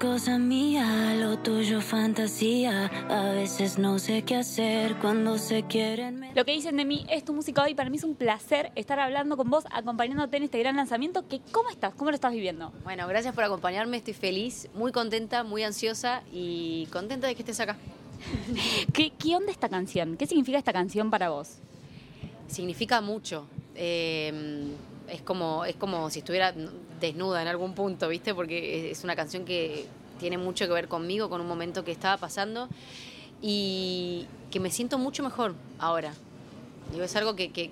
[0.00, 2.86] cosa mía, lo tuyo fantasía.
[3.10, 6.24] A veces no sé qué hacer cuando se quieren.
[6.34, 7.74] Lo que dicen de mí es tu música hoy.
[7.74, 11.28] Para mí es un placer estar hablando con vos, acompañándote en este gran lanzamiento.
[11.28, 11.94] Que, ¿Cómo estás?
[11.94, 12.72] ¿Cómo lo estás viviendo?
[12.82, 13.98] Bueno, gracias por acompañarme.
[13.98, 17.76] Estoy feliz, muy contenta, muy ansiosa y contenta de que estés acá.
[18.94, 20.16] ¿Qué, ¿Qué onda esta canción?
[20.16, 21.58] ¿Qué significa esta canción para vos?
[22.48, 23.46] Significa mucho.
[23.74, 24.72] Eh,
[25.08, 26.54] es como, es como si estuviera
[27.00, 28.34] desnuda en algún punto, ¿viste?
[28.34, 29.86] Porque es una canción que
[30.18, 32.68] tiene mucho que ver conmigo, con un momento que estaba pasando
[33.42, 36.12] y que me siento mucho mejor ahora.
[36.92, 37.70] Digo, es algo que, que,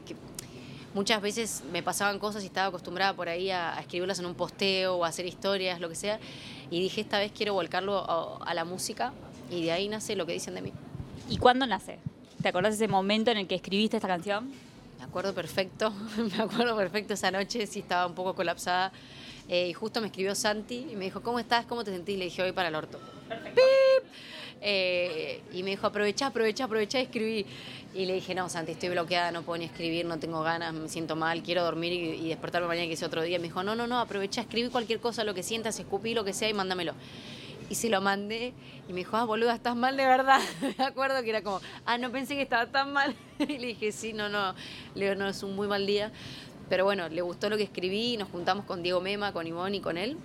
[0.95, 4.97] muchas veces me pasaban cosas y estaba acostumbrada por ahí a, escribirlas en un posteo
[4.97, 6.19] o a hacer historias, lo que sea,
[6.71, 9.13] y dije, esta vez quiero volcarlo a, a la música
[9.51, 10.73] y de ahí nace lo que dicen de mí.
[11.29, 11.99] ¿Y cuándo nace?
[12.43, 14.51] ¿Te acordás de ese momento en el que escribiste esta canción?
[14.99, 15.93] Me acuerdo perfecto,
[16.37, 18.93] me acuerdo perfecto esa noche, sí estaba un poco colapsada.
[19.49, 21.65] Eh, y justo me escribió Santi y me dijo, ¿cómo estás?
[21.67, 22.19] ¿Cómo te sentís?
[22.19, 22.99] Le dije, voy para el orto.
[23.55, 24.11] ¡Pip!
[24.61, 27.47] Eh, y me dijo, aprovecha, aprovecha, aprovecha y escribí.
[27.95, 30.89] Y le dije, no, Santi, estoy bloqueada, no puedo ni escribir, no tengo ganas, me
[30.89, 33.39] siento mal, quiero dormir y, y despertarme mañana que sea otro día.
[33.39, 36.33] Me dijo, no, no, no, aprovecha, escribí cualquier cosa, lo que sientas, escupí, lo que
[36.35, 36.95] sea y mándamelo
[37.69, 38.55] y se lo mandé
[38.89, 40.41] y me dijo, ah, boluda, estás mal de verdad.
[40.79, 43.15] me acuerdo que era como, ah, no pensé que estaba tan mal.
[43.39, 44.55] y le dije, sí, no, no,
[44.95, 46.13] Leo, no, es un muy mal día.
[46.69, 49.81] Pero bueno, le gustó lo que escribí, nos juntamos con Diego Mema, con Ivonne y
[49.81, 50.19] con él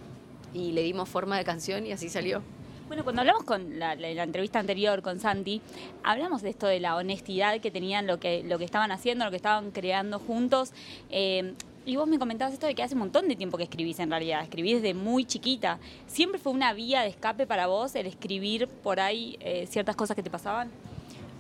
[0.53, 2.41] y le dimos forma de canción y así salió.
[2.87, 5.61] Bueno, cuando hablamos con la, la, entrevista anterior con Santi,
[6.03, 9.31] hablamos de esto de la honestidad que tenían lo que, lo que estaban haciendo, lo
[9.31, 10.73] que estaban creando juntos.
[11.09, 11.53] Eh,
[11.85, 14.09] y vos me comentabas esto de que hace un montón de tiempo que escribís en
[14.09, 15.79] realidad, escribís desde muy chiquita.
[16.07, 20.15] ¿Siempre fue una vía de escape para vos el escribir por ahí eh, ciertas cosas
[20.15, 20.71] que te pasaban?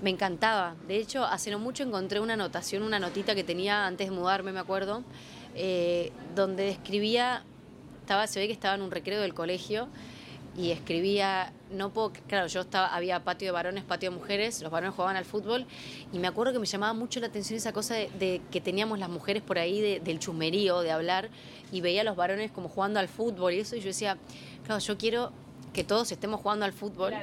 [0.01, 0.75] Me encantaba.
[0.87, 4.51] De hecho, hace no mucho encontré una anotación, una notita que tenía antes de mudarme,
[4.51, 5.03] me acuerdo,
[5.55, 7.43] eh, donde describía,
[8.01, 9.87] estaba, se ve que estaba en un recreo del colegio
[10.55, 14.71] y escribía, no puedo, claro, yo estaba, había patio de varones, patio de mujeres, los
[14.71, 15.65] varones jugaban al fútbol
[16.11, 19.09] y me acuerdo que me llamaba mucho la atención esa cosa de, que teníamos las
[19.09, 21.29] mujeres por ahí del chumerío, de hablar
[21.71, 24.17] y veía a los varones como jugando al fútbol y eso y yo decía,
[24.65, 25.31] claro, yo quiero
[25.73, 27.13] que todos estemos jugando al fútbol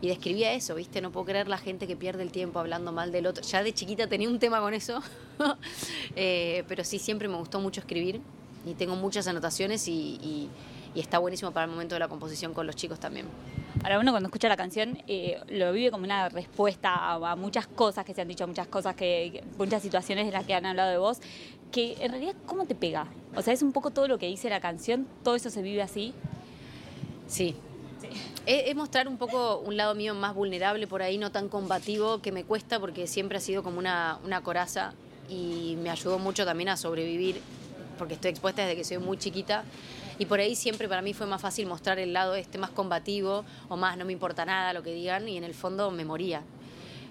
[0.00, 1.02] y describía eso, ¿viste?
[1.02, 3.44] No puedo creer la gente que pierde el tiempo hablando mal del otro.
[3.44, 5.02] Ya de chiquita tenía un tema con eso,
[6.16, 8.22] eh, pero sí, siempre me gustó mucho escribir
[8.64, 10.48] y tengo muchas anotaciones y y
[10.98, 13.26] está buenísimo para el momento de la composición con los chicos también.
[13.82, 18.04] Ahora uno cuando escucha la canción eh, lo vive como una respuesta a, muchas cosas
[18.04, 20.98] que se han dicho, muchas cosas que, muchas situaciones de las que han hablado de
[20.98, 21.18] vos,
[21.70, 23.06] que en realidad cómo te pega.
[23.36, 25.82] O sea, es un poco todo lo que dice la canción, todo eso se vive
[25.82, 26.12] así.
[27.28, 27.56] Sí.
[28.44, 32.32] Es, mostrar un poco un lado mío más vulnerable por ahí, no tan combativo, que
[32.32, 34.94] me cuesta porque siempre ha sido como una, una coraza
[35.28, 37.40] y me ayudó mucho también a sobrevivir
[38.00, 39.62] porque estoy expuesta desde que soy muy chiquita
[40.20, 43.42] y por ahí siempre para mí fue más fácil mostrar el lado este más combativo
[43.70, 46.42] o más no me importa nada lo que digan y en el fondo me moría.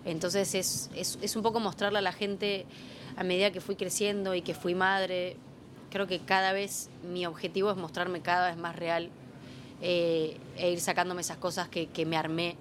[0.05, 2.67] Entonces es, es, un poco mostrarle a la gente
[3.17, 5.37] a medida que fui creciendo y que fui madre.
[5.89, 9.09] Creo que cada vez mi objetivo es mostrarme cada vez más real
[9.81, 12.57] eh, e ir sacándome esas cosas que, que me armé.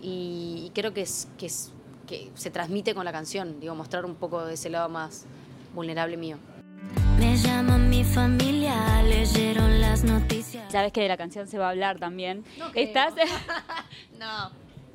[0.00, 1.72] Y, creo que, es, que, es,
[2.06, 5.26] que se transmite con la canción, digo, mostrar un poco de ese lado más
[5.74, 6.38] vulnerable mío.
[7.60, 10.72] Llaman mi familia, leyeron las noticias.
[10.72, 12.42] Sabes que de la canción se va a hablar también.
[12.58, 13.12] No ¿Estás?
[14.18, 14.48] no,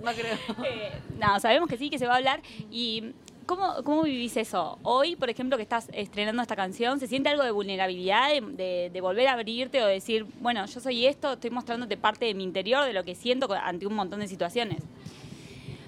[0.04, 0.36] no creo.
[0.66, 2.42] Eh, no, sabemos que sí, que se va a hablar.
[2.72, 3.14] Y
[3.46, 4.80] ¿Cómo, ¿Cómo vivís eso?
[4.82, 9.00] Hoy, por ejemplo, que estás estrenando esta canción, ¿se siente algo de vulnerabilidad, de, de,
[9.02, 12.84] volver a abrirte o decir, bueno, yo soy esto, estoy mostrándote parte de mi interior,
[12.84, 14.82] de lo que siento ante un montón de situaciones?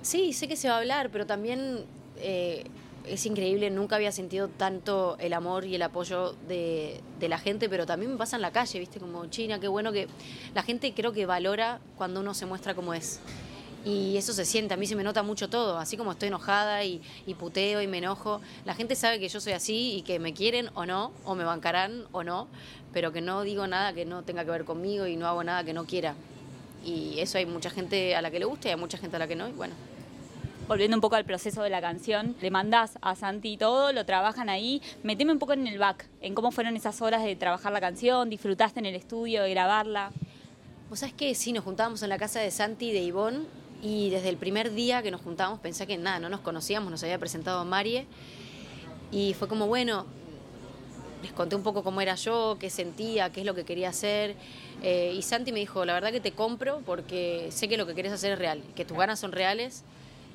[0.03, 1.85] Sí, sé que se va a hablar, pero también
[2.17, 2.65] eh,
[3.09, 7.85] es increíble, nunca había sentido tanto el amor y el apoyo de, la gente, pero
[7.85, 9.00] también me pasa en la calle, ¿viste?
[9.00, 10.07] Como China, qué bueno que
[10.53, 13.19] la gente creo que valora cuando uno se muestra como es.
[13.85, 16.84] Y eso se siente, a mí se me nota mucho todo, así como estoy enojada
[16.84, 18.41] y, y, puteo y me enojo.
[18.66, 21.45] La gente sabe que yo soy así y que me quieren o no, o me
[21.45, 22.47] bancarán o no,
[22.91, 25.63] pero que no digo nada que no tenga que ver conmigo y no hago nada
[25.63, 26.16] que no quiera.
[26.86, 29.19] Y eso hay mucha gente a la que le gusta y hay mucha gente a
[29.19, 29.74] la que no, y bueno,
[30.67, 34.49] volviendo un poco al proceso de la canción, le mandás a Santi todo, lo trabajan
[34.49, 34.81] ahí.
[35.03, 38.29] Meteme un poco en el back, en cómo fueron esas horas de trabajar la canción,
[38.29, 40.11] disfrutaste en el estudio de grabarla.
[40.89, 43.45] Vos sabés que sí, nos juntábamos en la casa de Santi y de Ivonne
[43.81, 47.03] y desde el primer día que nos juntábamos pensé que nada, no nos conocíamos, nos
[47.03, 48.05] había presentado Marie
[49.11, 50.05] y fue como, bueno,
[51.23, 54.35] les conté un poco cómo era yo, qué sentía, qué es lo que quería hacer.
[54.83, 57.95] Eh, y Santi me dijo, la verdad que te compro porque sé que lo que
[57.95, 59.83] querés hacer es real, que tus ganas son reales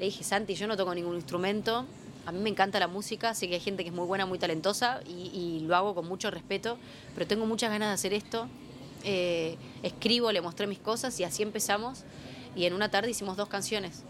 [0.02, 1.86] le dije, Santi, yo no toco ningún instrumento,
[2.26, 4.36] a mí me encanta la música, sé que hay gente que es muy buena, muy
[4.36, 6.76] talentosa y, lo hago con mucho respeto,
[7.14, 8.48] pero tengo muchas ganas de hacer esto
[9.04, 12.02] eh, escribo, le mostré mis cosas y así empezamos.
[12.56, 14.02] Y en una tarde hicimos dos canciones.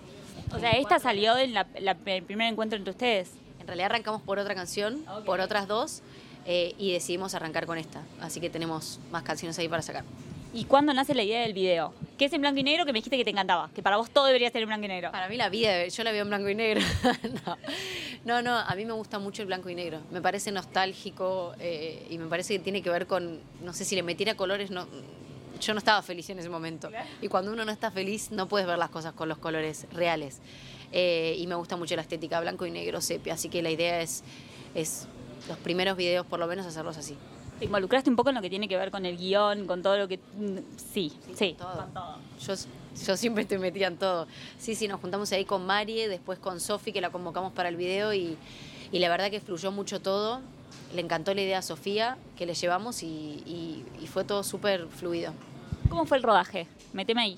[0.55, 3.31] O sea, esta salió en la, la- el primer encuentro entre ustedes.
[3.61, 6.01] En realidad arrancamos por otra canción, por otras dos,
[6.47, 8.03] eh, y decidimos arrancar con esta.
[8.21, 10.05] Así que tenemos más canciones ahí para sacar.
[10.55, 11.95] ¿Y cuándo nace la idea del video?
[12.19, 14.11] Que es en blanco y negro que me dijiste que te encantaba, que para vos
[14.11, 15.11] todo debería ser en blanco y negro.
[15.11, 16.83] Para mí la vida, yo la veo en blanco y negro.
[17.47, 17.57] no.
[18.27, 20.01] no, no, a mí me gusta mucho el blanco y negro.
[20.11, 23.97] Me parece nostálgico eh, y me parece que tiene que ver con, no sé, si
[23.97, 24.87] le metiera colores, no,
[25.59, 26.91] yo no estaba feliz en ese momento.
[27.23, 30.41] Y cuando uno no está feliz, no puedes ver las cosas con los colores reales.
[30.93, 33.35] Eh, y me gusta mucho la estética blanco y negro, sepia.
[33.35, 34.23] Así que la idea es,
[34.75, 35.07] es
[35.49, 37.17] los primeros videos, por lo menos, hacerlos así.
[37.59, 39.97] ¿Te involucraste un poco en lo que tiene que ver con el guion, con todo
[39.97, 40.19] lo que...
[40.19, 40.59] mm,
[40.93, 41.55] Sí, sí.
[41.59, 41.77] todo.
[41.77, 42.17] con todo.
[42.45, 42.55] Yo,
[43.07, 44.27] yo siempre estoy metida en todo.
[44.59, 47.77] Sí, sí, nos juntamos ahí con Marie, después con Sofi, que la convocamos para el
[47.77, 48.37] video, y,
[48.91, 50.41] y la verdad que fluyó mucho todo.
[50.95, 53.07] Le encantó la idea a Sofía, que le llevamos, y,
[53.47, 55.33] y- y fue todo súper fluido.
[55.89, 56.67] ¿Cómo fue el rodaje?
[56.93, 57.37] Méteme ahí.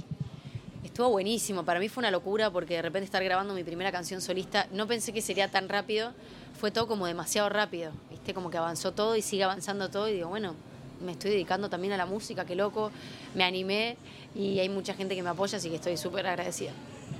[0.84, 4.20] Estuvo buenísimo, para mí fue una locura porque de repente estar grabando mi primera canción
[4.20, 6.12] solista, no pensé que sería tan rápido,
[6.60, 8.34] fue todo como demasiado rápido, ¿viste?
[8.34, 10.54] Como que avanzó todo y sigue avanzando todo y digo, bueno,
[11.00, 12.92] me estoy dedicando también a la música, qué loco,
[13.34, 13.96] me animé
[14.34, 16.72] y hay mucha gente que me apoya, así que estoy súper agradecida.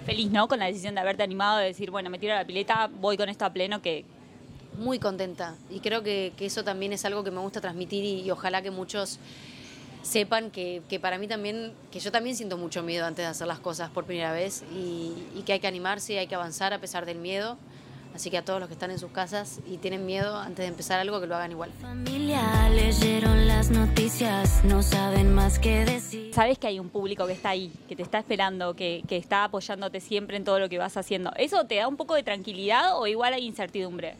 [0.04, 0.46] Feliz, ¿no?
[0.46, 3.16] Con la decisión de haberte animado, de decir, bueno, me tiro a la pileta, voy
[3.16, 4.04] con esto a pleno, que
[4.76, 8.20] Muy contenta y creo que, que eso también es algo que me gusta transmitir y,
[8.20, 9.18] y ojalá que muchos
[10.04, 13.46] sepan que, que para mí también, que yo también siento mucho miedo antes de hacer
[13.46, 16.72] las cosas por primera vez y, y que hay que animarse y hay que avanzar
[16.72, 17.56] a pesar del miedo.
[18.14, 20.66] Así que a todos los que están en sus casas y tienen miedo antes de
[20.66, 21.72] empezar algo, que lo hagan igual.
[21.80, 26.32] Familia leyeron las noticias, no saben más que decir.
[26.32, 29.42] sabes que hay un público que está ahí, que te está esperando, que, que está
[29.42, 31.32] apoyándote siempre en todo lo que vas haciendo.
[31.36, 34.14] ¿Eso te da un poco de tranquilidad o igual hay incertidumbre?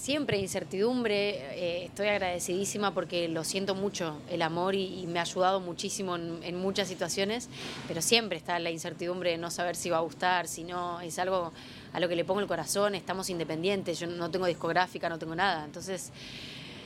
[0.00, 5.60] Siempre incertidumbre, eh, estoy agradecidísima porque lo siento mucho, el amor, y, me ha ayudado
[5.60, 7.50] muchísimo en, en muchas situaciones,
[7.86, 11.18] pero siempre está la incertidumbre de no saber si va a gustar, si no, es
[11.18, 11.52] algo
[11.92, 15.34] a lo que le pongo el corazón, estamos independientes, yo no tengo discográfica, no tengo
[15.34, 16.12] nada, entonces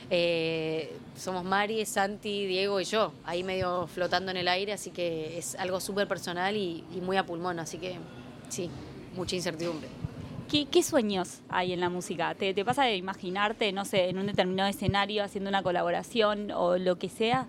[0.09, 5.37] eh, somos Mari, Santi, Diego y yo, ahí medio flotando en el aire, así que
[5.37, 7.95] es algo súper personal y, y muy a pulmón, así que
[8.49, 8.69] sí,
[9.15, 10.04] mucha incertidumbre.
[10.49, 12.35] ¿Qué, sueños hay en la música?
[12.35, 16.77] ¿Te, ¿Te pasa de imaginarte, no sé, en un determinado escenario haciendo una colaboración o
[16.77, 17.47] lo que sea?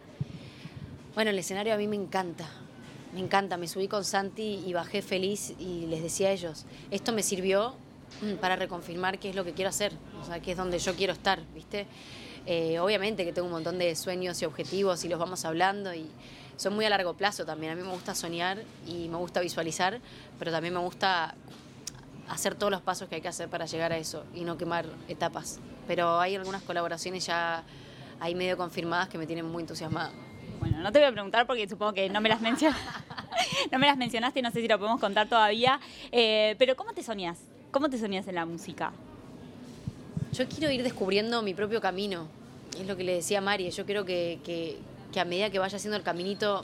[1.14, 2.48] Bueno, el escenario a mí me encanta.
[3.12, 3.58] Me encanta.
[3.58, 7.74] Me subí con Santi y bajé feliz y les decía a ellos, esto me sirvió
[8.22, 10.94] mm, para reconfirmar qué es lo que quiero hacer, o sea, qué es donde yo
[10.94, 11.86] quiero estar, ¿viste?
[12.46, 16.06] Eh, obviamente que tengo un montón de sueños y objetivos y los vamos hablando y
[16.56, 17.72] son muy a largo plazo también.
[17.72, 20.00] A mí me gusta soñar y me gusta visualizar,
[20.38, 21.34] pero también me gusta
[22.28, 24.86] hacer todos los pasos que hay que hacer para llegar a eso y no quemar
[25.08, 25.58] etapas.
[25.86, 27.62] Pero hay algunas colaboraciones ya
[28.20, 30.10] ahí medio confirmadas que me tienen muy entusiasmada.
[30.60, 32.74] Bueno, no te voy a preguntar porque supongo que no me las, mencion-
[33.72, 35.78] no me las mencionaste y no sé si lo podemos contar todavía.
[36.10, 37.38] Eh, pero ¿cómo te soñás?
[37.70, 38.92] ¿Cómo te soñás en la música?
[40.32, 42.26] Yo quiero ir descubriendo mi propio camino.
[42.78, 43.70] Es lo que le decía a Mari.
[43.70, 44.78] Yo creo que, que-
[45.12, 46.62] que a medida que vaya haciendo el caminito,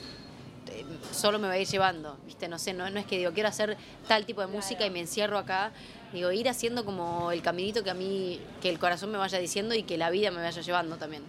[1.11, 2.17] solo me va a ir llevando.
[2.25, 2.47] ¿Viste?
[2.47, 3.77] No sé, no, no es que digo, quiero hacer
[4.07, 5.71] tal tipo de música y me encierro acá.
[6.11, 9.73] Digo, ir haciendo como el caminito que a mí, que el corazón me vaya diciendo
[9.73, 11.23] y que la vida me vaya llevando también.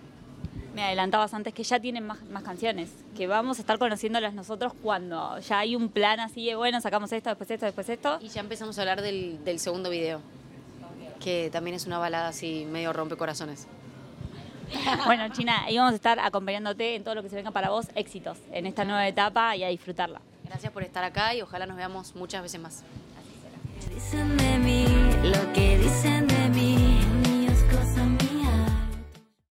[0.74, 4.72] Me adelantabas antes que ya tienen más, más canciones, que vamos a estar conociéndolas nosotros
[4.82, 8.18] cuando ya hay un plan así de, bueno, sacamos esto, después esto, después esto.
[8.20, 10.20] Y ya empezamos a hablar del, del segundo video,
[11.20, 13.68] que también es una balada así medio rompecorazones.
[15.06, 17.86] Bueno, China, ahí vamos a estar acompañándote en todo lo que se venga para vos,
[17.94, 20.20] éxitos en esta nueva etapa y a disfrutarla.
[20.44, 22.84] Gracias por estar acá y ojalá nos veamos muchas veces más.
[23.92, 24.86] Dicen de mí
[25.22, 25.73] lo que